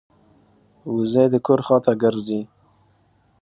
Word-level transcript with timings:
وزې 0.95 1.25
د 1.33 1.35
کور 1.45 1.59
خوا 1.65 1.77
ته 1.85 1.91
ګرځي 2.03 2.41